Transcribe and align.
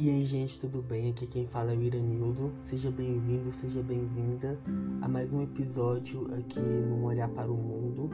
E 0.00 0.08
aí, 0.08 0.24
gente, 0.24 0.60
tudo 0.60 0.80
bem? 0.80 1.10
Aqui 1.10 1.26
quem 1.26 1.44
fala 1.44 1.72
é 1.72 1.76
o 1.76 1.82
Iranildo. 1.82 2.54
Seja 2.62 2.88
bem-vindo, 2.88 3.50
seja 3.50 3.82
bem-vinda 3.82 4.56
a 5.02 5.08
mais 5.08 5.34
um 5.34 5.42
episódio 5.42 6.24
aqui 6.38 6.60
no 6.60 7.04
Olhar 7.04 7.28
para 7.30 7.50
o 7.50 7.56
Mundo. 7.56 8.08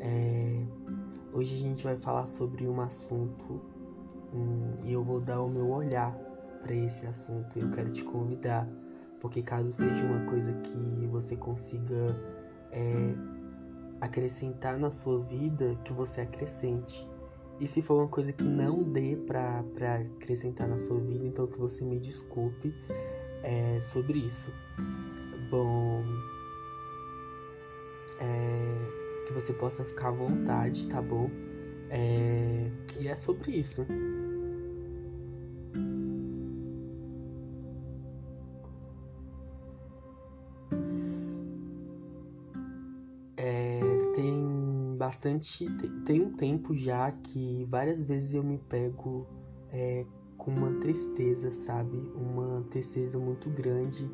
É... 0.00 0.60
Hoje 1.32 1.54
a 1.54 1.58
gente 1.58 1.84
vai 1.84 1.96
falar 1.96 2.26
sobre 2.26 2.66
um 2.66 2.80
assunto 2.80 3.60
hum, 4.34 4.74
e 4.82 4.92
eu 4.92 5.04
vou 5.04 5.20
dar 5.20 5.40
o 5.40 5.48
meu 5.48 5.70
olhar 5.70 6.12
para 6.64 6.74
esse 6.74 7.06
assunto. 7.06 7.56
Eu 7.56 7.70
quero 7.70 7.92
te 7.92 8.02
convidar, 8.02 8.68
porque 9.20 9.40
caso 9.40 9.70
seja 9.70 10.04
uma 10.04 10.28
coisa 10.28 10.52
que 10.54 11.06
você 11.06 11.36
consiga 11.36 12.12
é, 12.72 13.14
acrescentar 14.00 14.80
na 14.80 14.90
sua 14.90 15.22
vida, 15.22 15.76
que 15.84 15.92
você 15.92 16.22
acrescente. 16.22 17.08
E 17.60 17.66
se 17.66 17.82
for 17.82 17.98
uma 17.98 18.08
coisa 18.08 18.32
que 18.32 18.42
não 18.42 18.82
dê 18.82 19.16
pra 19.26 19.62
acrescentar 20.16 20.66
na 20.66 20.78
sua 20.78 20.98
vida, 20.98 21.26
então 21.26 21.46
que 21.46 21.58
você 21.58 21.84
me 21.84 22.00
desculpe 22.00 22.74
é, 23.42 23.78
sobre 23.80 24.18
isso. 24.18 24.50
Bom. 25.50 26.02
É, 28.18 29.24
que 29.26 29.32
você 29.34 29.52
possa 29.52 29.84
ficar 29.84 30.08
à 30.08 30.12
vontade, 30.12 30.88
tá 30.88 31.02
bom? 31.02 31.30
É, 31.90 32.70
e 33.00 33.08
é 33.08 33.14
sobre 33.14 33.52
isso. 33.52 33.86
Bastante. 45.20 45.66
Tem 46.04 46.22
um 46.22 46.32
tempo 46.32 46.74
já 46.74 47.12
que 47.12 47.64
várias 47.68 48.02
vezes 48.02 48.32
eu 48.32 48.42
me 48.42 48.58
pego 48.58 49.26
é, 49.70 50.06
com 50.38 50.50
uma 50.50 50.72
tristeza, 50.80 51.52
sabe? 51.52 51.98
Uma 52.16 52.62
tristeza 52.70 53.18
muito 53.18 53.50
grande 53.50 54.10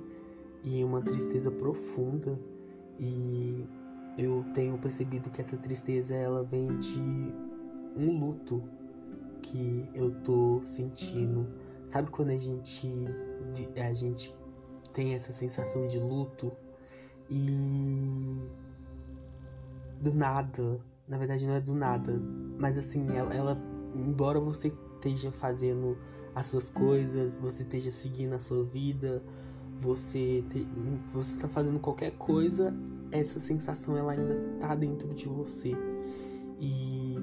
e 0.65 0.83
uma 0.83 1.01
tristeza 1.01 1.51
profunda. 1.53 2.39
E 2.99 3.65
eu 4.19 4.45
tenho 4.53 4.77
percebido 4.79 5.31
que 5.31 5.41
essa 5.41 5.57
tristeza 5.57 6.15
ela 6.15 6.43
vem 6.43 6.77
de 6.79 7.33
um 7.97 8.19
luto 8.19 8.63
que 9.43 9.89
eu 9.95 10.11
tô 10.23 10.61
sentindo. 10.65 11.47
Sabe 11.89 12.11
quando 12.11 12.31
a 12.31 12.37
gente 12.37 12.89
a 13.81 13.95
gente 13.95 14.35
tem 14.93 15.15
essa 15.15 15.33
sensação 15.33 15.87
de 15.87 16.01
luto 16.01 16.51
e 17.31 18.51
do 20.01 20.13
nada. 20.13 20.83
Na 21.09 21.19
verdade, 21.19 21.47
não 21.47 21.55
é 21.55 21.61
do 21.61 21.75
nada. 21.75 22.21
Mas 22.59 22.77
assim, 22.77 23.09
ela, 23.17 23.33
ela 23.35 23.63
embora 23.95 24.41
você 24.41 24.73
esteja 24.95 25.31
fazendo 25.31 25.97
as 26.35 26.47
suas 26.47 26.69
coisas, 26.69 27.39
você 27.39 27.63
esteja 27.63 27.91
seguindo 27.91 28.35
a 28.35 28.41
sua 28.41 28.65
vida, 28.65 29.23
você 29.75 30.45
te, 30.49 30.67
você 31.13 31.31
está 31.31 31.49
fazendo 31.49 31.79
qualquer 31.79 32.13
coisa, 32.13 32.75
essa 33.13 33.39
sensação 33.39 33.97
ela 33.97 34.13
ainda 34.13 34.37
tá 34.59 34.75
dentro 34.75 35.13
de 35.15 35.29
você. 35.29 35.73
E 36.61 37.17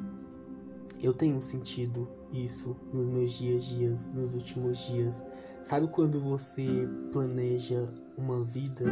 eu 1.02 1.14
tenho 1.14 1.42
sentido 1.42 2.08
isso 2.32 2.76
nos 2.94 3.10
meus 3.10 3.32
dias 3.32 3.66
dias, 3.66 4.06
nos 4.08 4.34
últimos 4.34 4.88
dias. 4.88 5.24
Sabe 5.62 5.88
quando 5.88 6.20
você 6.20 6.88
planeja 7.12 7.92
uma 8.18 8.44
vida 8.44 8.86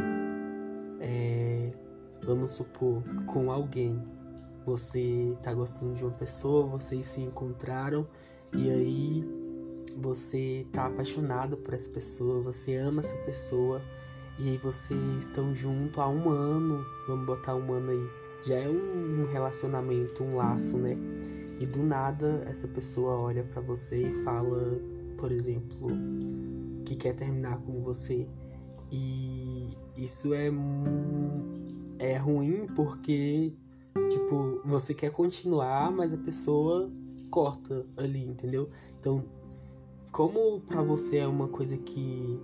é, 0.99 1.73
Vamos 2.23 2.51
supor, 2.51 3.03
com 3.25 3.51
alguém. 3.51 3.99
Você 4.65 5.37
tá 5.41 5.53
gostando 5.53 5.93
de 5.93 6.03
uma 6.03 6.13
pessoa, 6.13 6.67
vocês 6.67 7.05
se 7.05 7.21
encontraram 7.21 8.07
e 8.53 8.69
aí 8.69 9.27
você 9.97 10.65
tá 10.71 10.85
apaixonado 10.85 11.57
por 11.57 11.73
essa 11.73 11.89
pessoa, 11.89 12.41
você 12.41 12.75
ama 12.77 13.01
essa 13.01 13.15
pessoa 13.17 13.81
e 14.39 14.49
aí 14.49 14.57
vocês 14.57 15.17
estão 15.19 15.53
junto 15.53 15.99
há 16.01 16.07
um 16.07 16.29
ano, 16.29 16.85
vamos 17.07 17.25
botar 17.25 17.55
um 17.55 17.71
ano 17.73 17.91
aí. 17.91 18.09
Já 18.43 18.55
é 18.55 18.69
um 18.69 19.25
relacionamento, 19.31 20.23
um 20.23 20.35
laço, 20.35 20.77
né? 20.77 20.97
E 21.59 21.65
do 21.65 21.83
nada 21.83 22.43
essa 22.47 22.67
pessoa 22.67 23.19
olha 23.19 23.43
para 23.43 23.61
você 23.61 24.07
e 24.07 24.23
fala, 24.23 24.81
por 25.17 25.31
exemplo, 25.31 25.89
que 26.85 26.95
quer 26.95 27.13
terminar 27.13 27.59
com 27.59 27.81
você. 27.81 28.27
E 28.91 29.77
isso 29.95 30.33
é 30.33 30.49
é 31.99 32.17
ruim 32.17 32.65
porque, 32.75 33.53
tipo, 34.09 34.61
você 34.65 34.93
quer 34.93 35.11
continuar, 35.11 35.91
mas 35.91 36.13
a 36.13 36.17
pessoa 36.17 36.91
corta 37.29 37.85
ali, 37.97 38.25
entendeu? 38.25 38.67
Então, 38.99 39.25
como 40.11 40.59
para 40.61 40.81
você 40.81 41.17
é 41.17 41.27
uma 41.27 41.47
coisa 41.47 41.77
que 41.77 42.39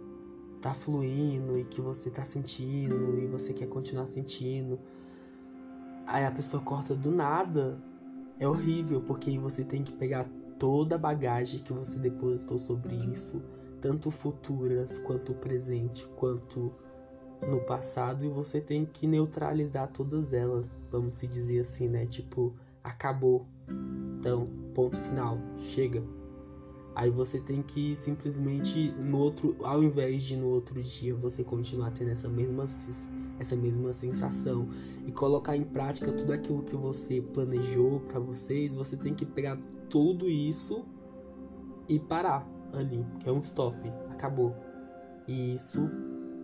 tá 0.62 0.74
fluindo 0.74 1.58
e 1.58 1.66
que 1.66 1.82
você 1.82 2.10
tá 2.10 2.24
sentindo 2.24 3.18
e 3.20 3.28
você 3.28 3.54
quer 3.54 3.68
continuar 3.68 4.08
sentindo, 4.08 4.80
aí 6.06 6.26
a 6.26 6.32
pessoa 6.32 6.64
corta 6.64 6.96
do 6.96 7.12
nada, 7.12 7.82
é 8.40 8.48
horrível, 8.48 9.02
porque 9.02 9.38
você 9.38 9.64
tem 9.64 9.84
que 9.84 9.94
pegar 9.94 10.26
toda 10.58 10.96
a 10.96 10.98
bagagem 10.98 11.60
que 11.60 11.74
você 11.74 12.00
depositou 12.00 12.58
sobre 12.58 12.96
isso, 12.96 13.42
tanto 13.82 14.10
futuras 14.10 14.98
quanto 15.00 15.34
presente, 15.36 16.08
quanto 16.16 16.74
no 17.42 17.62
passado 17.62 18.26
e 18.26 18.30
você 18.30 18.60
tem 18.60 18.86
que 18.86 19.06
neutralizar 19.06 19.88
todas 19.88 20.34
elas, 20.34 20.80
vamos 20.90 21.16
se 21.16 21.28
dizer 21.28 21.60
assim, 21.60 21.88
né? 21.88 22.06
Tipo, 22.06 22.54
acabou. 22.84 23.46
Então, 24.20 24.50
ponto 24.74 25.00
final, 25.00 25.38
chega. 25.58 26.04
Aí 26.96 27.12
você 27.12 27.40
tem 27.40 27.62
que 27.62 27.96
simplesmente 27.96 28.92
no 28.94 29.20
outro, 29.20 29.56
ao 29.64 29.84
invés 29.84 30.24
de 30.24 30.36
no 30.36 30.48
outro 30.48 30.82
dia 30.82 31.14
você 31.14 31.44
continuar 31.44 31.92
tendo 31.92 32.10
essa 32.10 32.28
mesma 32.28 32.66
essa 33.40 33.56
mesma 33.56 33.94
sensação 33.94 34.68
e 35.06 35.12
colocar 35.12 35.56
em 35.56 35.64
prática 35.64 36.12
tudo 36.12 36.34
aquilo 36.34 36.64
que 36.64 36.76
você 36.76 37.22
planejou 37.22 38.00
para 38.00 38.20
vocês, 38.20 38.74
você 38.74 38.98
tem 38.98 39.14
que 39.14 39.28
pegar 39.28 39.58
tudo 39.92 40.28
isso 40.28 40.84
e 41.88 42.00
parar 42.00 42.50
ali, 42.74 43.06
que 43.20 43.30
é 43.30 43.32
um 43.32 43.42
stop, 43.42 43.78
acabou. 44.10 44.56
E 45.28 45.54
isso 45.54 45.88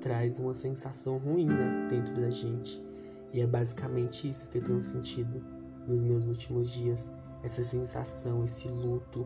traz 0.04 0.38
uma 0.38 0.54
sensação 0.54 1.18
ruim 1.18 1.46
né, 1.46 1.88
dentro 1.90 2.14
da 2.16 2.30
gente. 2.30 2.82
E 3.32 3.40
é 3.40 3.48
basicamente 3.48 4.30
isso 4.30 4.50
que 4.50 4.58
eu 4.58 4.64
tenho 4.64 4.82
sentido 4.82 5.42
nos 5.88 6.04
meus 6.04 6.28
últimos 6.28 6.70
dias. 6.70 7.10
Essa 7.42 7.64
sensação, 7.64 8.44
esse 8.44 8.68
luto 8.68 9.26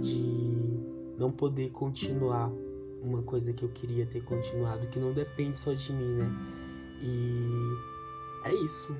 de 0.00 0.80
não 1.18 1.30
poder 1.30 1.70
continuar 1.70 2.50
uma 3.02 3.22
coisa 3.22 3.52
que 3.52 3.64
eu 3.64 3.68
queria 3.68 4.06
ter 4.06 4.22
continuado, 4.22 4.88
que 4.88 4.98
não 4.98 5.12
depende 5.12 5.58
só 5.58 5.74
de 5.74 5.92
mim, 5.92 6.16
né? 6.16 6.30
E 7.02 8.48
é 8.48 8.54
isso 8.64 8.96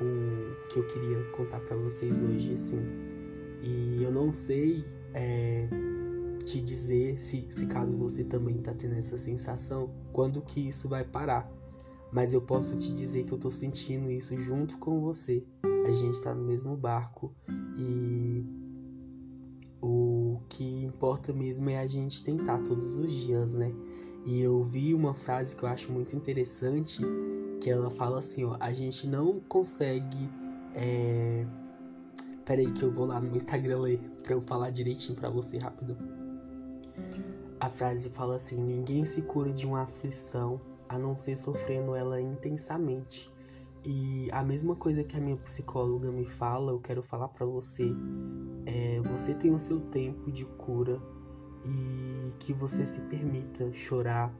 o 0.00 0.68
que 0.68 0.78
eu 0.78 0.86
queria 0.86 1.22
contar 1.32 1.60
para 1.60 1.76
vocês 1.76 2.22
hoje, 2.22 2.54
assim. 2.54 2.80
E 3.62 4.02
eu 4.02 4.10
não 4.10 4.32
sei 4.32 4.82
é, 5.14 5.68
te 6.46 6.62
dizer 6.62 7.18
se, 7.18 7.44
se 7.50 7.66
caso 7.66 7.98
você 7.98 8.22
também 8.22 8.56
tá 8.56 8.72
tendo 8.72 8.94
essa 8.94 9.18
sensação, 9.18 9.90
quando 10.12 10.40
que 10.40 10.60
isso 10.60 10.88
vai 10.88 11.04
parar. 11.04 11.50
Mas 12.12 12.32
eu 12.32 12.40
posso 12.40 12.76
te 12.76 12.92
dizer 12.92 13.24
que 13.24 13.32
eu 13.32 13.38
tô 13.38 13.50
sentindo 13.50 14.10
isso 14.10 14.36
junto 14.38 14.78
com 14.78 15.00
você. 15.00 15.44
A 15.84 15.90
gente 15.90 16.22
tá 16.22 16.34
no 16.34 16.44
mesmo 16.44 16.76
barco 16.76 17.34
e 17.76 18.44
o 19.82 20.38
que 20.48 20.84
importa 20.84 21.32
mesmo 21.32 21.68
é 21.68 21.78
a 21.78 21.86
gente 21.86 22.22
tentar 22.22 22.62
todos 22.62 22.96
os 22.96 23.12
dias, 23.12 23.52
né? 23.52 23.74
E 24.24 24.40
eu 24.40 24.62
vi 24.62 24.94
uma 24.94 25.14
frase 25.14 25.54
que 25.54 25.64
eu 25.64 25.68
acho 25.68 25.90
muito 25.90 26.14
interessante, 26.14 27.02
que 27.60 27.68
ela 27.68 27.90
fala 27.90 28.20
assim, 28.20 28.44
ó, 28.44 28.56
a 28.60 28.72
gente 28.72 29.08
não 29.08 29.40
consegue 29.40 30.30
é... 30.74 31.44
Peraí 32.44 32.70
que 32.70 32.84
eu 32.84 32.92
vou 32.92 33.06
lá 33.06 33.20
no 33.20 33.26
meu 33.26 33.36
Instagram 33.36 33.80
ler 33.80 33.98
pra 34.22 34.34
eu 34.34 34.40
falar 34.40 34.70
direitinho 34.70 35.18
pra 35.18 35.28
você 35.28 35.58
rápido. 35.58 35.96
A 37.58 37.70
frase 37.70 38.10
fala 38.10 38.36
assim: 38.36 38.56
ninguém 38.56 39.04
se 39.04 39.22
cura 39.22 39.50
de 39.52 39.66
uma 39.66 39.82
aflição 39.82 40.60
a 40.88 40.98
não 40.98 41.16
ser 41.16 41.36
sofrendo 41.36 41.94
ela 41.94 42.20
intensamente. 42.20 43.30
E 43.84 44.28
a 44.32 44.42
mesma 44.42 44.74
coisa 44.74 45.04
que 45.04 45.16
a 45.16 45.20
minha 45.20 45.36
psicóloga 45.36 46.10
me 46.10 46.24
fala, 46.24 46.72
eu 46.72 46.80
quero 46.80 47.02
falar 47.02 47.28
para 47.28 47.46
você. 47.46 47.88
É, 48.66 49.00
você 49.02 49.32
tem 49.34 49.54
o 49.54 49.58
seu 49.58 49.80
tempo 49.80 50.30
de 50.30 50.44
cura 50.44 51.00
e 51.64 52.32
que 52.38 52.52
você 52.52 52.84
se 52.84 53.00
permita 53.02 53.72
chorar 53.72 54.34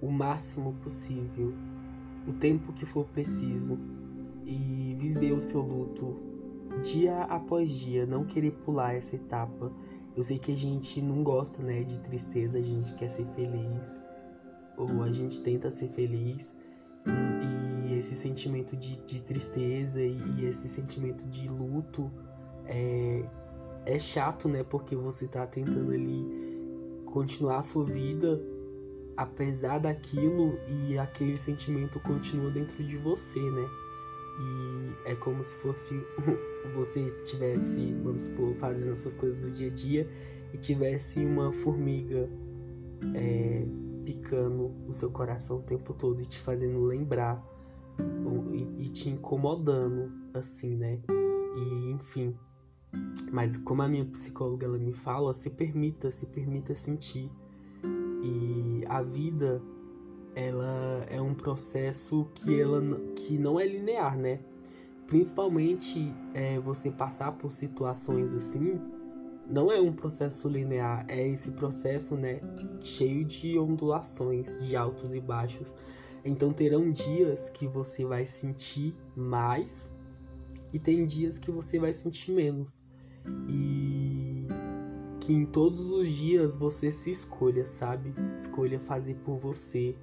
o 0.00 0.10
máximo 0.10 0.74
possível, 0.74 1.52
o 2.26 2.32
tempo 2.32 2.72
que 2.72 2.86
for 2.86 3.04
preciso 3.06 3.78
e 4.44 4.94
viver 4.96 5.32
o 5.32 5.40
seu 5.40 5.60
luto 5.60 6.16
dia 6.82 7.22
após 7.24 7.70
dia, 7.70 8.06
não 8.06 8.24
querer 8.24 8.52
pular 8.52 8.94
essa 8.94 9.16
etapa 9.16 9.72
eu 10.16 10.22
sei 10.22 10.38
que 10.38 10.52
a 10.52 10.56
gente 10.56 11.00
não 11.00 11.22
gosta, 11.22 11.62
né, 11.62 11.82
de 11.82 12.00
tristeza, 12.00 12.58
a 12.58 12.62
gente 12.62 12.94
quer 12.94 13.08
ser 13.08 13.26
feliz, 13.34 14.00
ou 14.76 15.02
a 15.02 15.10
gente 15.10 15.40
tenta 15.40 15.70
ser 15.70 15.88
feliz, 15.88 16.54
e 17.06 17.94
esse 17.94 18.14
sentimento 18.14 18.76
de, 18.76 18.98
de 18.98 19.22
tristeza 19.22 20.00
e, 20.00 20.44
esse 20.44 20.68
sentimento 20.68 21.26
de 21.26 21.48
luto 21.48 22.10
é, 22.66 23.28
é 23.86 23.98
chato, 23.98 24.48
né, 24.48 24.62
porque 24.62 24.94
você 24.94 25.26
tá 25.26 25.46
tentando 25.46 25.92
ali 25.92 26.26
continuar 27.06 27.58
a 27.58 27.62
sua 27.62 27.84
vida 27.84 28.40
apesar 29.18 29.78
daquilo 29.78 30.58
e 30.68 30.96
aquele 30.96 31.36
sentimento 31.36 31.98
continua 32.00 32.50
dentro 32.50 32.84
de 32.84 32.96
você, 32.96 33.40
né? 33.50 33.68
E 34.40 35.10
é 35.10 35.16
como 35.16 35.42
se 35.42 35.56
fosse 35.56 36.00
você 36.74 37.10
tivesse, 37.24 37.92
vamos 38.02 38.24
supor, 38.24 38.54
fazendo 38.54 38.92
as 38.92 39.00
suas 39.00 39.14
coisas 39.14 39.42
do 39.42 39.50
dia 39.50 39.68
a 39.68 39.70
dia 39.70 40.08
e 40.52 40.58
tivesse 40.58 41.24
uma 41.24 41.52
formiga 41.52 42.28
é, 43.14 43.66
picando 44.04 44.72
o 44.86 44.92
seu 44.92 45.10
coração 45.10 45.58
o 45.58 45.62
tempo 45.62 45.92
todo 45.92 46.20
e 46.20 46.26
te 46.26 46.38
fazendo 46.38 46.80
lembrar 46.80 47.44
e, 48.52 48.84
e 48.84 48.88
te 48.88 49.08
incomodando, 49.08 50.12
assim, 50.34 50.76
né? 50.76 51.00
E 51.08 51.90
enfim. 51.90 52.36
Mas 53.32 53.56
como 53.58 53.82
a 53.82 53.88
minha 53.88 54.04
psicóloga 54.04 54.66
ela 54.66 54.78
me 54.78 54.92
fala, 54.92 55.34
se 55.34 55.50
permita, 55.50 56.10
se 56.10 56.26
permita 56.26 56.74
sentir. 56.74 57.30
E 58.22 58.82
a 58.88 59.02
vida 59.02 59.62
ela 60.34 61.04
é 61.08 61.20
um 61.20 61.34
processo 61.34 62.26
que 62.34 62.60
ela 62.60 62.80
que 63.14 63.38
não 63.38 63.58
é 63.58 63.66
linear, 63.66 64.16
né? 64.16 64.40
Principalmente 65.08 66.14
é, 66.34 66.60
você 66.60 66.90
passar 66.90 67.32
por 67.32 67.50
situações 67.50 68.34
assim, 68.34 68.78
não 69.48 69.72
é 69.72 69.80
um 69.80 69.90
processo 69.90 70.46
linear, 70.50 71.06
é 71.08 71.26
esse 71.26 71.50
processo, 71.52 72.14
né, 72.14 72.42
cheio 72.78 73.24
de 73.24 73.58
ondulações, 73.58 74.62
de 74.68 74.76
altos 74.76 75.14
e 75.14 75.20
baixos. 75.20 75.72
Então 76.22 76.52
terão 76.52 76.90
dias 76.90 77.48
que 77.48 77.66
você 77.66 78.04
vai 78.04 78.26
sentir 78.26 78.94
mais 79.16 79.90
e 80.74 80.78
tem 80.78 81.06
dias 81.06 81.38
que 81.38 81.50
você 81.50 81.78
vai 81.78 81.94
sentir 81.94 82.32
menos. 82.32 82.78
E 83.48 84.46
que 85.20 85.32
em 85.32 85.46
todos 85.46 85.90
os 85.90 86.06
dias 86.06 86.54
você 86.54 86.92
se 86.92 87.10
escolha, 87.10 87.64
sabe? 87.66 88.14
Escolha 88.34 88.78
fazer 88.78 89.14
por 89.16 89.38
você, 89.38 89.96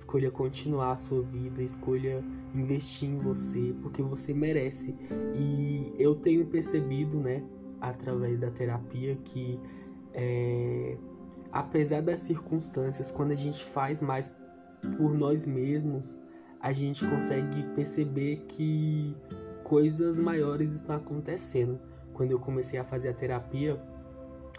escolha 0.00 0.30
continuar 0.30 0.92
a 0.92 0.96
sua 0.96 1.22
vida, 1.22 1.62
escolha 1.62 2.24
investir 2.54 3.08
em 3.08 3.18
você, 3.18 3.74
porque 3.82 4.02
você 4.02 4.32
merece. 4.32 4.96
E 5.36 5.92
eu 5.98 6.14
tenho 6.14 6.46
percebido, 6.46 7.18
né, 7.20 7.44
através 7.80 8.38
da 8.38 8.50
terapia, 8.50 9.14
que 9.16 9.60
é, 10.14 10.96
apesar 11.52 12.00
das 12.00 12.20
circunstâncias, 12.20 13.10
quando 13.10 13.32
a 13.32 13.36
gente 13.36 13.62
faz 13.62 14.00
mais 14.00 14.34
por 14.96 15.12
nós 15.12 15.44
mesmos, 15.44 16.16
a 16.60 16.72
gente 16.72 17.06
consegue 17.06 17.62
perceber 17.74 18.36
que 18.48 19.14
coisas 19.64 20.18
maiores 20.18 20.72
estão 20.72 20.96
acontecendo. 20.96 21.78
Quando 22.14 22.32
eu 22.32 22.40
comecei 22.40 22.78
a 22.78 22.84
fazer 22.84 23.08
a 23.08 23.12
terapia, 23.12 23.80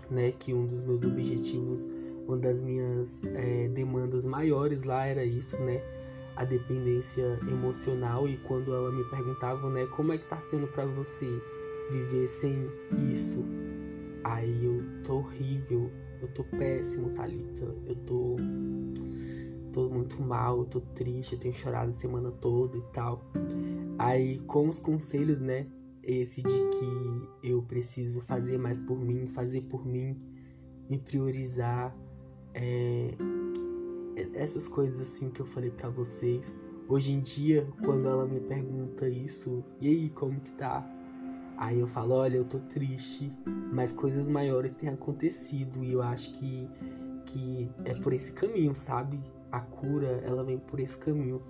né, 0.10 0.32
que 0.32 0.54
um 0.54 0.68
dos 0.68 0.84
meus 0.84 1.04
objetivos, 1.04 1.88
uma 2.27 2.38
das 2.38 2.62
minhas 2.62 3.23
é, 3.23 3.68
demandas 3.69 4.25
maiores 4.25 4.83
lá 4.83 5.06
era 5.06 5.23
isso, 5.23 5.57
né, 5.62 5.81
a 6.35 6.45
dependência 6.45 7.39
emocional. 7.50 8.27
E 8.27 8.38
quando 8.38 8.73
ela 8.73 8.91
me 8.91 9.03
perguntava, 9.09 9.69
né, 9.69 9.85
como 9.88 10.13
é 10.13 10.18
que 10.18 10.25
tá 10.25 10.39
sendo 10.39 10.68
para 10.68 10.85
você 10.85 11.41
viver 11.91 12.27
sem 12.27 12.69
isso? 13.12 13.45
Aí 14.23 14.65
eu 14.65 14.83
tô 15.03 15.18
horrível, 15.18 15.91
eu 16.21 16.27
tô 16.29 16.44
péssimo, 16.44 17.09
Thalita, 17.09 17.65
eu 17.85 17.95
tô 18.06 18.38
tô 19.71 19.89
muito 19.89 20.21
mal, 20.21 20.59
eu 20.59 20.65
tô 20.65 20.81
triste, 20.81 21.33
eu 21.33 21.39
tenho 21.39 21.53
chorado 21.53 21.89
a 21.89 21.94
semana 21.94 22.31
toda 22.31 22.77
e 22.77 22.81
tal. 22.94 23.23
Aí, 23.97 24.39
com 24.39 24.68
os 24.68 24.79
conselhos, 24.79 25.39
né? 25.39 25.68
Esse 26.03 26.41
de 26.41 26.69
que 26.69 27.47
eu 27.50 27.62
preciso 27.63 28.21
fazer 28.21 28.57
mais 28.57 28.79
por 28.79 29.00
mim, 29.00 29.27
fazer 29.27 29.62
por 29.62 29.85
mim, 29.85 30.18
me 30.89 30.97
priorizar, 30.97 31.95
é, 32.53 33.12
essas 34.33 34.68
coisas 34.68 35.00
assim 35.00 35.30
que 35.30 35.42
eu 35.42 35.45
falei 35.45 35.71
para 35.71 35.89
vocês. 35.89 36.51
Hoje 36.88 37.13
em 37.13 37.21
dia, 37.21 37.68
quando 37.83 38.07
ela 38.07 38.25
me 38.25 38.39
pergunta 38.42 39.07
isso, 39.07 39.63
e 39.80 39.88
aí, 39.88 40.09
como 40.09 40.39
que 40.39 40.53
tá? 40.53 40.86
Aí 41.57 41.80
eu 41.80 41.88
falo, 41.88 42.15
olha, 42.15 42.38
eu 42.38 42.44
tô 42.44 42.59
triste, 42.59 43.31
mas 43.71 43.92
coisas 43.92 44.27
maiores 44.27 44.74
têm 44.74 44.89
acontecido 44.89 45.83
e 45.83 45.94
eu 45.94 46.01
acho 46.01 46.31
que, 46.33 46.69
que 47.25 47.69
é 47.86 47.94
por 47.95 48.12
esse 48.12 48.33
caminho, 48.33 48.74
sabe? 48.75 49.19
a 49.51 49.59
cura, 49.59 50.07
ela 50.25 50.44
vem 50.44 50.57
por 50.57 50.80
esse 50.80 50.97
caminho. 50.97 51.42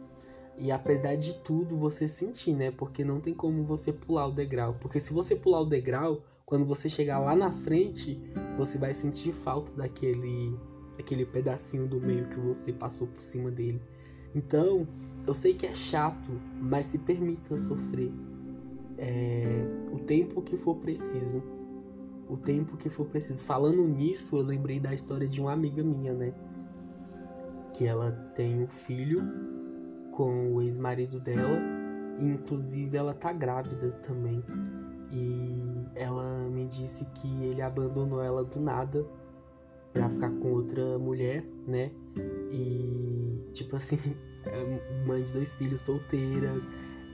E 0.57 0.71
apesar 0.71 1.15
de 1.15 1.36
tudo, 1.38 1.77
você 1.77 2.07
sentir, 2.07 2.56
né? 2.56 2.71
Porque 2.71 3.04
não 3.06 3.19
tem 3.19 3.33
como 3.33 3.63
você 3.63 3.94
pular 3.94 4.27
o 4.27 4.31
degrau. 4.31 4.75
Porque 4.80 5.00
se 5.00 5.13
você 5.13 5.36
pular 5.36 5.62
o 5.62 5.65
degrau, 5.65 6.24
quando 6.45 6.65
você 6.65 6.89
chegar 6.89 7.19
lá 7.19 7.36
na 7.36 7.51
frente, 7.51 8.19
você 8.57 8.77
vai 8.77 8.94
sentir 8.94 9.31
falta 9.31 9.71
daquele, 9.74 10.59
daquele 10.98 11.26
pedacinho 11.26 11.88
do 11.88 12.00
meio 12.00 12.28
que 12.28 12.40
você 12.40 12.72
passou 12.72 13.08
por 13.08 13.22
cima 13.22 13.50
dele. 13.52 13.82
Então, 14.36 14.88
eu 15.28 15.34
sei 15.34 15.54
que 15.54 15.66
é 15.66 15.74
chato, 15.74 16.32
mas 16.60 16.88
se 16.88 16.98
permita 16.98 17.58
sofrer. 17.58 18.14
É, 18.98 19.66
o 19.92 20.00
tempo 20.00 20.42
que 20.42 20.56
for 20.56 20.76
preciso. 20.76 21.44
O 22.30 22.38
tempo 22.38 22.78
que 22.78 22.90
for 22.90 23.06
preciso. 23.06 23.44
Falando 23.46 23.84
nisso, 23.88 24.36
eu 24.36 24.42
lembrei 24.42 24.80
da 24.80 24.94
história 24.94 25.28
de 25.28 25.42
uma 25.42 25.52
amiga 25.52 25.84
minha, 25.84 26.14
né? 26.14 26.34
que 27.82 27.88
ela 27.88 28.12
tem 28.36 28.64
um 28.64 28.68
filho 28.68 29.24
com 30.12 30.54
o 30.54 30.62
ex-marido 30.62 31.20
dela, 31.20 31.60
e 32.20 32.26
inclusive 32.28 32.96
ela 32.96 33.14
tá 33.14 33.34
grávida 33.34 33.92
também. 34.04 34.44
E 35.12 35.88
ela 35.96 36.48
me 36.50 36.66
disse 36.66 37.06
que 37.06 37.46
ele 37.46 37.62
abandonou 37.62 38.22
ela 38.22 38.44
do 38.44 38.60
nada 38.60 39.06
pra 39.94 40.10
ficar 40.10 40.32
com 40.32 40.52
outra 40.52 40.98
mulher, 41.00 41.46
né? 41.68 41.92
E 42.52 43.50
tipo 43.54 43.76
assim, 43.76 43.98
é 44.46 45.06
mãe 45.06 45.22
de 45.22 45.34
dois 45.34 45.54
filhos 45.54 45.82
solteiras, 45.82 46.68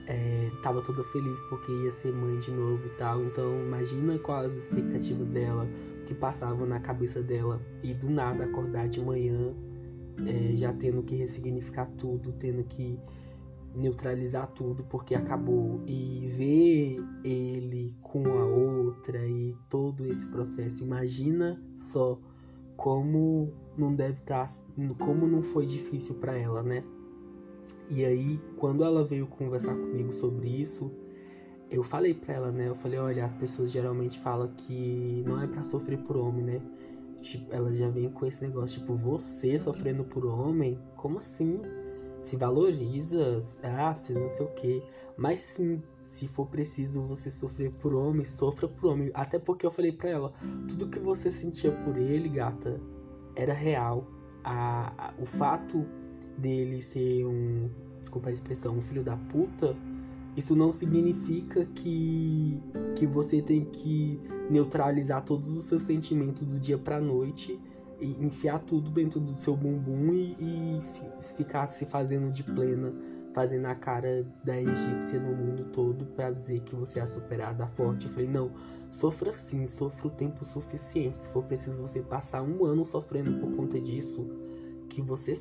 é, 0.06 0.50
tava 0.62 0.82
toda 0.82 1.04
feliz 1.04 1.42
porque 1.42 1.70
ia 1.70 1.90
ser 1.90 2.12
mãe 2.12 2.38
de 2.38 2.50
novo 2.50 2.86
e 2.86 2.90
tal. 2.90 3.22
Então 3.24 3.60
imagina 3.60 4.18
quais 4.18 4.52
as 4.52 4.58
expectativas 4.64 5.26
dela, 5.28 5.68
que 6.06 6.14
passavam 6.14 6.66
na 6.66 6.80
cabeça 6.80 7.22
dela 7.22 7.60
e 7.82 7.92
do 7.94 8.08
nada 8.08 8.44
acordar 8.44 8.88
de 8.88 9.00
manhã 9.00 9.54
é, 10.26 10.56
já 10.56 10.72
tendo 10.72 11.02
que 11.02 11.14
ressignificar 11.14 11.86
tudo, 11.98 12.32
tendo 12.32 12.64
que 12.64 12.98
neutralizar 13.74 14.48
tudo 14.48 14.82
porque 14.84 15.14
acabou 15.14 15.82
e 15.86 16.26
ver 16.30 17.04
ele 17.24 17.96
com 18.02 18.26
a 18.38 18.46
outra 18.46 19.24
e 19.26 19.54
todo 19.68 20.06
esse 20.06 20.26
processo. 20.28 20.84
Imagina 20.84 21.62
só 21.76 22.18
como 22.78 23.52
não 23.76 23.92
deve 23.92 24.20
estar, 24.20 24.46
tá, 24.46 24.94
como 25.04 25.26
não 25.26 25.42
foi 25.42 25.66
difícil 25.66 26.14
para 26.14 26.38
ela, 26.38 26.62
né? 26.62 26.84
E 27.90 28.04
aí, 28.04 28.40
quando 28.56 28.84
ela 28.84 29.04
veio 29.04 29.26
conversar 29.26 29.74
comigo 29.74 30.12
sobre 30.12 30.48
isso, 30.48 30.90
eu 31.70 31.82
falei 31.82 32.14
para 32.14 32.34
ela, 32.34 32.52
né? 32.52 32.68
Eu 32.68 32.76
falei, 32.76 33.00
olha, 33.00 33.24
as 33.24 33.34
pessoas 33.34 33.72
geralmente 33.72 34.20
falam 34.20 34.48
que 34.56 35.24
não 35.26 35.42
é 35.42 35.48
para 35.48 35.64
sofrer 35.64 35.98
por 35.98 36.16
homem, 36.16 36.44
né? 36.44 36.62
Tipo, 37.20 37.52
ela 37.52 37.74
já 37.74 37.88
vem 37.88 38.08
com 38.10 38.24
esse 38.24 38.40
negócio, 38.42 38.80
tipo, 38.80 38.94
você 38.94 39.58
sofrendo 39.58 40.04
por 40.04 40.24
homem? 40.24 40.78
Como 40.96 41.18
assim? 41.18 41.60
Se 42.22 42.36
valoriza, 42.36 43.38
ah, 43.62 43.94
não 44.10 44.28
sei 44.28 44.46
o 44.46 44.48
que. 44.50 44.82
Mas 45.16 45.40
sim, 45.40 45.82
se 46.02 46.28
for 46.28 46.46
preciso 46.46 47.06
você 47.06 47.30
sofrer 47.30 47.70
por 47.72 47.94
homem, 47.94 48.24
sofra 48.24 48.68
por 48.68 48.90
homem. 48.90 49.10
Até 49.14 49.38
porque 49.38 49.66
eu 49.66 49.70
falei 49.70 49.92
pra 49.92 50.10
ela, 50.10 50.32
tudo 50.68 50.88
que 50.88 50.98
você 50.98 51.30
sentia 51.30 51.72
por 51.72 51.96
ele, 51.96 52.28
gata, 52.28 52.80
era 53.36 53.52
real. 53.52 54.06
A, 54.44 54.92
a, 55.08 55.14
o 55.18 55.26
fato 55.26 55.86
dele 56.36 56.80
ser 56.80 57.26
um, 57.26 57.68
desculpa 58.00 58.28
a 58.28 58.32
expressão, 58.32 58.76
um 58.76 58.80
filho 58.80 59.02
da 59.02 59.16
puta, 59.16 59.76
isso 60.36 60.54
não 60.54 60.70
significa 60.70 61.66
que, 61.66 62.62
que 62.94 63.06
você 63.06 63.42
tem 63.42 63.64
que 63.64 64.20
neutralizar 64.48 65.24
todos 65.24 65.48
os 65.48 65.64
seus 65.64 65.82
sentimentos 65.82 66.42
do 66.42 66.58
dia 66.58 66.78
pra 66.78 67.00
noite 67.00 67.60
enfiar 68.00 68.58
tudo 68.60 68.90
dentro 68.90 69.20
do 69.20 69.36
seu 69.36 69.56
bumbum 69.56 70.12
e, 70.12 70.36
e 70.40 70.80
ficar 71.36 71.66
se 71.66 71.86
fazendo 71.86 72.30
de 72.30 72.44
plena, 72.44 72.94
fazendo 73.32 73.66
a 73.66 73.74
cara 73.74 74.24
da 74.44 74.60
egípcia 74.60 75.20
no 75.20 75.34
mundo 75.34 75.64
todo 75.72 76.06
para 76.06 76.30
dizer 76.30 76.60
que 76.60 76.74
você 76.74 77.00
é 77.00 77.06
superada, 77.06 77.66
forte. 77.66 78.06
Eu 78.06 78.12
falei, 78.12 78.28
não, 78.28 78.50
sofra 78.90 79.32
sim, 79.32 79.66
sofra 79.66 80.08
o 80.08 80.10
tempo 80.10 80.44
suficiente. 80.44 81.16
Se 81.16 81.30
for 81.30 81.44
preciso 81.44 81.82
você 81.82 82.02
passar 82.02 82.42
um 82.42 82.64
ano 82.64 82.84
sofrendo 82.84 83.38
por 83.38 83.54
conta 83.56 83.80
disso, 83.80 84.26
que 84.88 85.02
você, 85.02 85.32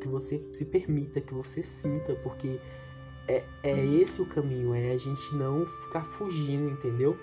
que 0.00 0.08
você 0.08 0.42
se 0.52 0.66
permita, 0.66 1.20
que 1.20 1.34
você 1.34 1.62
sinta, 1.62 2.14
porque 2.16 2.60
é, 3.28 3.44
é 3.62 3.84
esse 3.84 4.22
o 4.22 4.26
caminho, 4.26 4.74
é 4.74 4.92
a 4.92 4.98
gente 4.98 5.34
não 5.34 5.66
ficar 5.66 6.04
fugindo, 6.04 6.70
entendeu? 6.70 7.18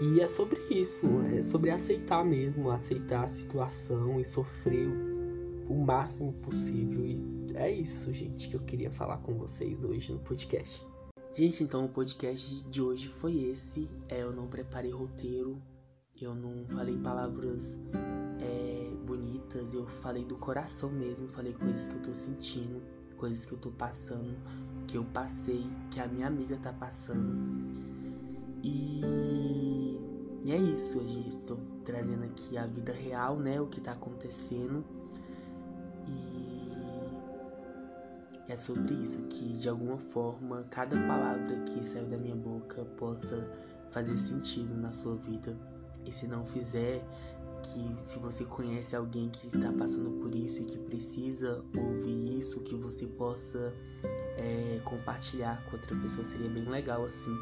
E 0.00 0.20
é 0.20 0.26
sobre 0.28 0.60
isso, 0.70 1.06
é 1.36 1.42
sobre 1.42 1.70
aceitar 1.70 2.24
mesmo, 2.24 2.70
aceitar 2.70 3.24
a 3.24 3.28
situação 3.28 4.20
e 4.20 4.24
sofrer 4.24 4.88
o, 5.68 5.74
máximo 5.74 6.32
possível. 6.34 7.04
E 7.04 7.52
é 7.54 7.70
isso, 7.70 8.12
gente, 8.12 8.48
que 8.48 8.54
eu 8.54 8.60
queria 8.60 8.92
falar 8.92 9.18
com 9.18 9.34
vocês 9.34 9.82
hoje 9.82 10.12
no 10.12 10.20
podcast. 10.20 10.86
Gente, 11.34 11.64
então 11.64 11.84
o 11.84 11.88
podcast 11.88 12.62
de 12.64 12.80
hoje 12.80 13.08
foi 13.08 13.36
esse. 13.44 13.90
É, 14.08 14.22
eu 14.22 14.32
não 14.32 14.46
preparei 14.46 14.92
roteiro, 14.92 15.60
eu 16.20 16.32
não 16.32 16.64
falei 16.68 16.96
palavras 16.98 17.76
é, 18.40 18.90
bonitas 19.04 19.74
eu 19.74 19.86
falei 19.86 20.24
do 20.24 20.36
coração 20.36 20.90
mesmo, 20.90 21.28
falei 21.28 21.52
coisas 21.54 21.88
que 21.88 21.96
eu 21.96 22.02
tô 22.02 22.14
sentindo, 22.14 22.82
coisas 23.16 23.44
que 23.44 23.52
eu 23.52 23.58
tô 23.58 23.70
passando, 23.70 24.36
que 24.86 24.96
eu 24.96 25.04
passei, 25.04 25.66
que 25.90 25.98
a 25.98 26.06
minha 26.06 26.26
amiga 26.26 26.56
tá 26.56 26.72
passando. 26.72 27.44
E, 28.62 29.00
e 30.44 30.52
é 30.52 30.56
isso, 30.56 31.06
gente. 31.06 31.36
Estou 31.38 31.58
trazendo 31.84 32.24
aqui 32.24 32.56
a 32.56 32.66
vida 32.66 32.92
real, 32.92 33.36
né? 33.36 33.60
O 33.60 33.66
que 33.66 33.80
tá 33.80 33.92
acontecendo. 33.92 34.84
E 36.06 36.68
é 38.48 38.56
sobre 38.56 38.94
isso, 38.94 39.18
que 39.28 39.52
de 39.52 39.68
alguma 39.68 39.98
forma 39.98 40.64
cada 40.70 40.96
palavra 41.06 41.56
que 41.66 41.86
saiu 41.86 42.06
da 42.06 42.16
minha 42.16 42.36
boca 42.36 42.84
possa 42.96 43.46
fazer 43.90 44.18
sentido 44.18 44.74
na 44.74 44.92
sua 44.92 45.16
vida. 45.16 45.56
E 46.06 46.12
se 46.12 46.26
não 46.26 46.46
fizer, 46.46 47.04
que 47.62 47.92
se 47.96 48.18
você 48.18 48.44
conhece 48.44 48.94
alguém 48.96 49.28
que 49.28 49.48
está 49.48 49.72
passando 49.72 50.10
por 50.20 50.34
isso 50.34 50.62
e 50.62 50.64
que 50.64 50.78
precisa 50.78 51.62
ouvir 51.76 52.38
isso, 52.38 52.60
que 52.60 52.74
você 52.74 53.06
possa 53.06 53.74
é, 54.36 54.80
compartilhar 54.84 55.62
com 55.66 55.76
outra 55.76 55.94
pessoa. 55.96 56.24
Seria 56.24 56.48
bem 56.48 56.64
legal 56.68 57.04
assim, 57.04 57.36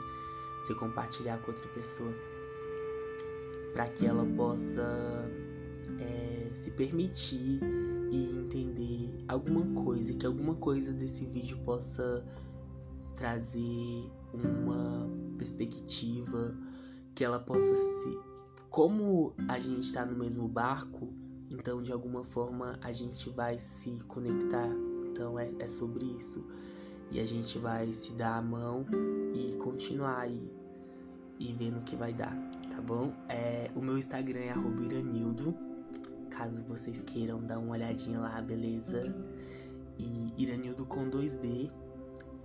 você 0.63 0.75
compartilhar 0.75 1.39
com 1.39 1.53
outra 1.53 1.69
pessoa, 1.69 2.13
para 3.77 3.89
que 3.89 4.07
ela 4.07 4.25
possa 4.25 5.31
é, 6.01 6.51
se 6.55 6.71
permitir 6.71 7.61
e 8.11 8.31
entender 8.31 9.15
alguma 9.29 9.67
coisa, 9.83 10.15
que 10.15 10.25
alguma 10.25 10.55
coisa 10.55 10.95
desse 10.95 11.27
vídeo 11.27 11.59
possa 11.59 12.25
trazer 13.15 14.11
uma 14.33 15.11
perspectiva, 15.37 16.57
que 17.15 17.23
ela 17.23 17.39
possa 17.39 17.77
se 17.77 18.19
como 18.71 19.35
a 19.47 19.59
gente 19.59 19.81
está 19.81 20.07
no 20.07 20.17
mesmo 20.17 20.49
barco, 20.49 21.13
então 21.51 21.83
de 21.83 21.93
alguma 21.93 22.25
forma 22.25 22.79
a 22.83 22.93
gente 22.93 23.29
vai 23.29 23.59
se 23.59 23.91
conectar. 24.09 24.71
Então 25.07 25.39
é, 25.39 25.51
é 25.59 25.69
sobre 25.69 26.07
isso. 26.19 26.43
E 27.11 27.21
a 27.21 27.27
gente 27.27 27.59
vai 27.59 27.93
se 27.93 28.13
dar 28.13 28.39
a 28.39 28.43
mão 28.43 28.87
e 29.35 29.55
continuar 29.57 30.27
aí 30.27 30.51
e 31.39 31.53
vendo 31.53 31.79
o 31.79 31.85
que 31.85 31.95
vai 31.95 32.15
dar, 32.15 32.35
tá 32.77 32.83
bom? 32.83 33.11
É, 33.29 33.71
o 33.75 33.81
meu 33.81 33.97
Instagram 33.97 34.41
é 34.41 34.55
iranildo, 34.85 35.57
caso 36.31 36.63
vocês 36.65 37.01
queiram 37.01 37.43
dar 37.43 37.59
uma 37.59 37.73
olhadinha 37.73 38.21
lá, 38.21 38.41
beleza? 38.43 39.17
E 39.99 40.35
Iranildo 40.37 40.85
com 40.85 41.09
2D. 41.09 41.71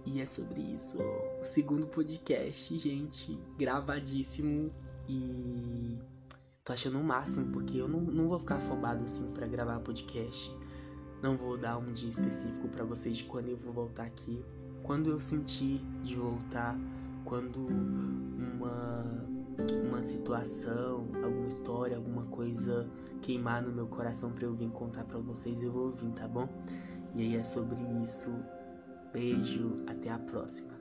E 0.05 0.21
é 0.21 0.25
sobre 0.25 0.61
isso. 0.61 0.97
O 1.39 1.43
segundo 1.43 1.85
podcast, 1.85 2.75
gente, 2.77 3.37
gravadíssimo. 3.57 4.71
E 5.07 5.99
Tô 6.63 6.73
achando 6.73 6.97
o 6.99 7.03
máximo, 7.03 7.51
porque 7.51 7.77
eu 7.77 7.87
não, 7.87 7.99
não 7.99 8.29
vou 8.29 8.39
ficar 8.39 8.55
afobado 8.55 9.03
assim 9.03 9.29
para 9.31 9.45
gravar 9.47 9.79
podcast. 9.81 10.55
Não 11.21 11.35
vou 11.35 11.57
dar 11.57 11.77
um 11.77 11.91
dia 11.91 12.09
específico 12.09 12.69
para 12.69 12.85
vocês 12.85 13.17
de 13.17 13.25
quando 13.25 13.49
eu 13.49 13.57
vou 13.57 13.73
voltar 13.73 14.03
aqui. 14.03 14.41
Quando 14.81 15.09
eu 15.09 15.19
sentir 15.19 15.81
de 16.01 16.15
voltar, 16.15 16.79
quando 17.25 17.67
uma 17.67 19.30
situação, 20.03 21.07
alguma 21.23 21.47
história, 21.47 21.97
alguma 21.97 22.23
coisa 22.23 22.89
queimar 23.21 23.61
no 23.61 23.71
meu 23.71 23.87
coração 23.87 24.31
para 24.31 24.45
eu 24.45 24.53
vir 24.53 24.69
contar 24.71 25.03
para 25.05 25.19
vocês, 25.19 25.61
eu 25.63 25.71
vou 25.71 25.91
vir, 25.91 26.11
tá 26.11 26.27
bom? 26.27 26.47
E 27.15 27.21
aí 27.21 27.35
é 27.35 27.43
sobre 27.43 27.81
isso. 28.01 28.33
Beijo, 29.13 29.83
até 29.87 30.09
a 30.09 30.19
próxima. 30.19 30.71